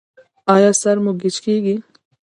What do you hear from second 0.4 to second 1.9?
ایا سر مو ګیچ کیږي؟